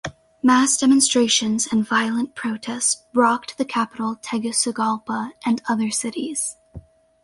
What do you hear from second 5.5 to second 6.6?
other cities.